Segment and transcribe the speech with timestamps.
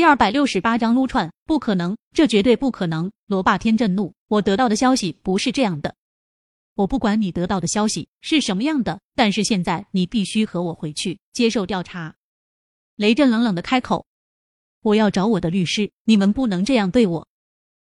[0.00, 3.12] 第二百六十八章撸串，不可能，这绝对不可能！
[3.26, 5.94] 罗霸天震怒，我得到的消息不是这样的。
[6.74, 12.14] 我不管你得到的消息是什么样的，但是现在你必须和我回去接受调查。
[12.96, 14.06] 雷震冷冷的开口
[14.80, 17.28] ：“我要找我的律师，你们不能这样对我。”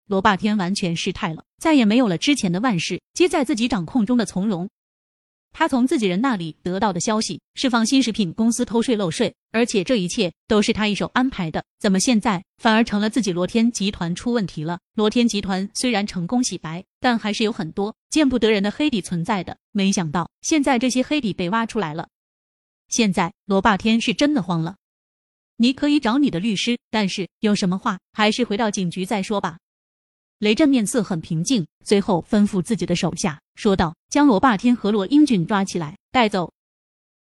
[0.08, 4.70] 罗霸天完全失态了，再也没有了之前的万事皆在自己掌控中的从容。
[5.52, 11.64] 他从自己人那里得到的消息是放心食品公司偷税漏税，而且这一切都是他一手安排的。
[11.78, 14.78] 怎么现在反而成了自己罗天集团出问题了？
[14.94, 19.56] 罗天集团虽然成功洗白，但还是有很多见不得人的黑底存在的。
[19.72, 22.08] 没想到现在这些黑底被挖出来了。
[22.88, 24.76] 现在罗霸天是真的慌了。
[25.56, 29.58] 你可以找你的律师，但是有什么话还是回到警局再说吧。
[30.40, 36.50] 雷震面色很平静，最后吩咐自己的手下说道：“将罗霸天和罗英俊抓起来，带走。”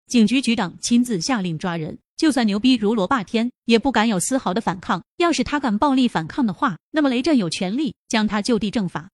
[0.06, 5.02] 警局局长亲自下令抓人，就算牛逼如罗霸天，也不敢有丝毫的反抗。
[5.16, 9.08] 要是他敢暴力反抗的话，那么雷震有权利将他就地正法。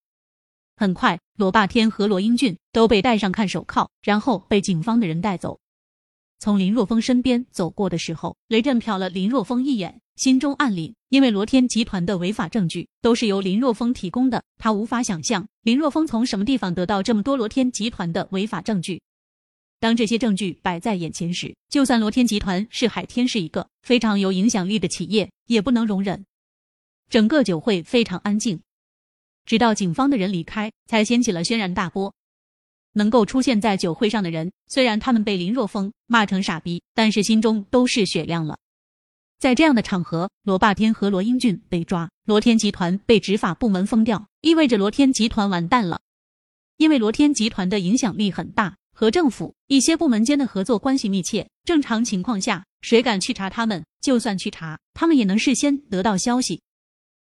[0.75, 5.61] 很快，罗霸天和罗英俊都被戴上看手铐，然后被警方的人带走。
[6.41, 10.01] 从林若风身边走过的时候，雷震瞟了林若风一眼。
[10.17, 19.01] 心中暗凛，因为罗天集团的违法证据都是由林若风提供的，他无法想象林若风从什么地方得到这么多罗天集团的违法证据。
[19.81, 26.25] 当这些证据摆在眼前时，就算罗天集团是海天是一个非常有影响力的企业，也不能容忍。
[27.11, 28.61] 整个酒会非常安静，
[29.45, 32.15] 直到警方的人离开，才掀起了轩然大波。
[32.93, 38.59] 能够出现在酒会上的人，虽然他们被林若风骂成傻逼，但是心中都是雪亮了。
[39.43, 46.01] 在这样的场合，罗霸天和罗英俊被抓，罗天集团被执法部门封掉，意味着罗天集团完蛋了。
[46.77, 51.49] 因为罗天集团的影响力很大，和政府一些部门间的合作关系密切。
[51.65, 53.85] 正常情况下，谁敢去查他们？
[54.01, 56.63] 就算去查，他们也能事先得到消息。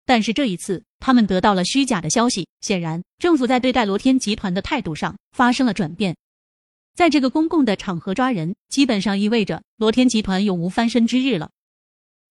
[0.05, 2.47] 但是这一次，他们得到了虚假的消息。
[2.61, 6.15] 显然，政府在对待罗天集团的态度上发生了转变。
[6.95, 11.49] 在这个公共的场合抓人，基本上意味着罗天集团永无翻身之日了。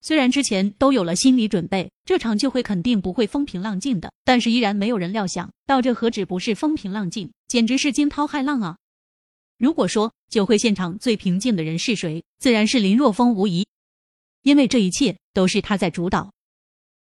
[0.01, 8.77] 虽然之前都有了心理准备，这场酒会肯定不会风平浪静的，但是依然没有人料想到这何止不是风平浪静，简直是惊涛骇浪啊！
[9.59, 13.67] 如果说酒会现场最平静的人是谁，自然是林若风无疑，
[14.43, 16.31] 因为这一切都是他在主导，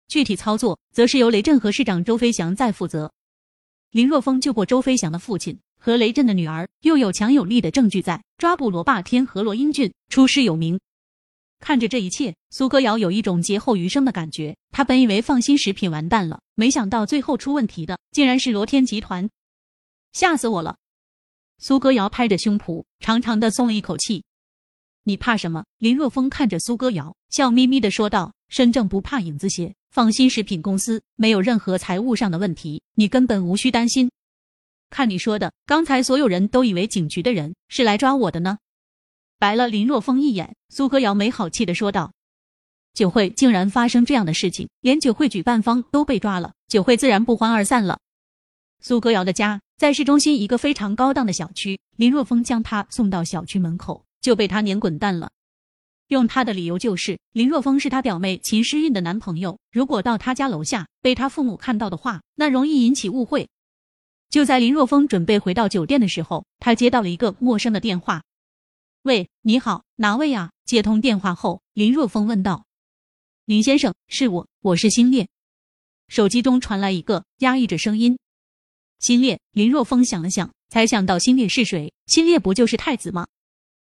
[0.07, 3.11] 具体操作则是由雷震和市长周飞翔在负责。
[3.91, 10.79] 林若风救过周飞翔的父亲和雷震的女儿，又有强有力的证据在抓捕罗霸天和罗英俊，出师有名。
[11.61, 14.57] 看着这一切，苏歌瑶有一种劫后余生的感觉。
[14.71, 19.29] 他本以为放心食品完蛋了，没想到最后出问题的竟然是罗天集团，
[20.11, 20.75] 吓死我了！
[21.59, 24.23] 苏歌瑶拍着胸脯，长长的松了一口气。
[25.03, 25.63] 你怕什么？
[25.77, 34.09] 林若风看着苏歌瑶，笑眯眯的说道：“身正不怕影子斜，放心食品公司没有任何财务上的问题，你根本无需担心。
[34.89, 38.57] 看你说的，刚才所有人都以为警局的人是来抓我的呢。”
[39.41, 42.13] 白了林若风一眼，苏歌瑶没好气的说道
[42.93, 47.97] ：“酒会竟然发生这样的事情，连酒会举办方都被抓了，酒会自然不欢而散了。”
[48.81, 55.31] 苏歌瑶的家在市中心一个非常高档的小区，林若风将她送到小区门口，就被他撵滚蛋了。
[56.09, 63.49] 用他的理由就是林若风是他表妹秦诗韵的男朋友，如果到他家楼下被他父母看到的话，那容易引起误会。
[64.29, 68.21] 就在林若风准备回到酒店的时候，他接到了一个陌生的电话。
[69.03, 70.51] 喂，你好，哪位啊？
[70.63, 72.67] 接通电话后，林若风问道
[73.45, 75.27] ：“林先生，是我，我是新烈。”
[76.07, 78.19] 手机中传来一个压抑着声音
[79.01, 81.91] ：“新烈。”林若风想了想，才想到新烈是谁？
[82.05, 83.25] 新烈不就是太子吗？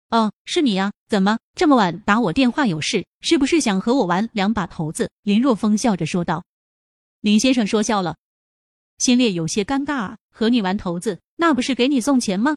[0.10, 0.94] 哦，是你呀？
[1.10, 2.66] 怎么这么晚打我电话？
[2.66, 3.06] 有事？
[3.20, 5.12] 是不是想和我玩两把骰子？
[5.24, 6.46] 林若风笑着说道。
[7.20, 8.16] 林先生说笑了，
[9.00, 12.56] 新烈有些尴尬啊，和你玩骰子，那不是给你送钱吗？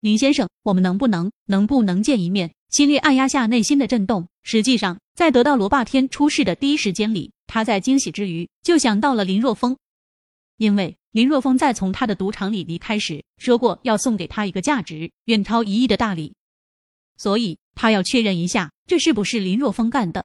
[0.00, 2.52] 林先生，我们能不能能不能见一面？
[2.68, 4.28] 心烈按压下内心的震动。
[4.42, 9.76] 实际上，在得到罗霸天出事的第一时间里，他在惊喜之余就想到了林若风，
[10.56, 16.34] 因为林若风在从他的赌场里离开时说过要送给他一个价值远超一亿的大礼，
[17.16, 20.24] 所以他要确认一下这是不是林若风干的。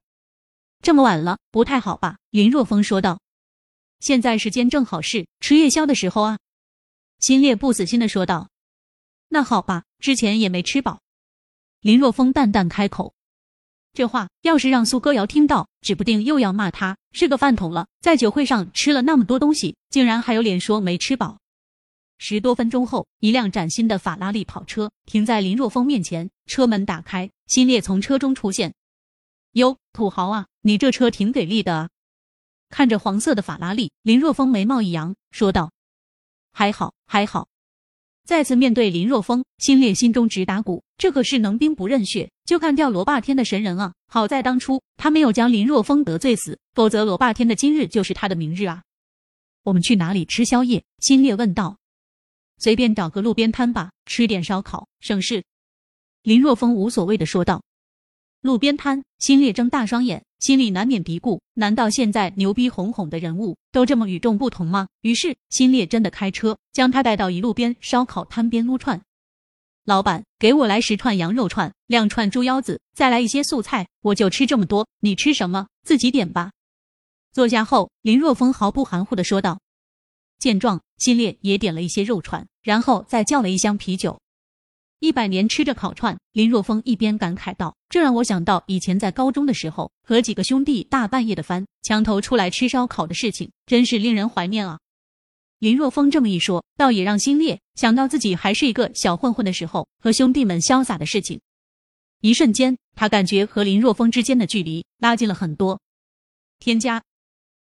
[0.82, 2.18] 这么晚了，不太好吧？
[2.30, 3.20] 林若风说道。
[3.98, 6.38] 现在时间正好是吃夜宵的时候啊。
[7.18, 8.50] 心烈不死心的说道。
[9.34, 11.00] 那好吧，之前也没吃饱。
[11.80, 13.14] 林若风淡淡开口，
[13.92, 17.88] 这话要是让苏歌瑶听到，指不定又要骂他是个饭桶了。
[18.00, 21.40] 在酒会上吃了那么多东西，竟然还有脸说没吃饱。
[22.16, 28.72] 十多分钟后，一辆崭新的法拉利跑车停在林若风面前，车门打开，新烈从车中出现。
[29.54, 31.90] 哟，土豪啊，你这车挺给力的啊！
[32.68, 35.72] 看着黄色的法拉利，林若风眉毛一扬，说道
[36.54, 37.48] ：“还好，还好。”
[38.24, 40.82] 再次面对林若风，心烈心中直打鼓。
[40.96, 43.92] 这可是能兵不认血就干掉罗霸天的神人啊！
[44.06, 48.82] 好在当初他没有将林若风得罪死，否则罗霸天的今日就是他的明日啊！
[49.62, 50.82] 我们去哪里吃宵夜？
[51.00, 51.76] 心烈问道。
[52.58, 55.44] 随便找个路边摊吧，吃点烧烤，省事。
[56.22, 57.62] 林若风无所谓的说道。
[58.44, 60.22] 路边摊，心烈睁大双眼。
[60.38, 64.88] 心里难免嘀咕：难道现在牛逼哄哄的人物都这么与众不同吗？
[65.00, 69.00] 于是心烈真的开车将他带到一路边烧烤摊边撸串。
[69.86, 74.86] 老板，给我来十串羊肉串，两串猪腰子，再来一些素菜，我就吃这么多。
[75.00, 75.68] 你吃什么？
[75.82, 76.52] 自己点吧。
[77.32, 79.58] 坐下后，林若风毫不含糊的说道。
[80.38, 84.20] 见状，心烈也点了一些肉串，然后再叫了一箱啤酒。
[85.04, 94.78] 一百年吃着烤串，林若风一边感慨道：“这让我想到以前在高中的时候，和几个兄弟大半夜的翻墙头出来吃烧烤的事情，真是令人怀念啊。”
[95.60, 101.38] 林若风这么一说，倒也让心烈想到自己还是一个小混混的时候，和兄弟们潇洒的事情。
[102.22, 105.78] 一瞬间，他感觉和林若风之间的距离拉近了很多。
[106.58, 107.02] 添加